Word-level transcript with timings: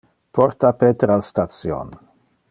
Porta 0.37 0.71
Peter 0.83 1.09
al 1.17 1.21
station. 1.27 1.93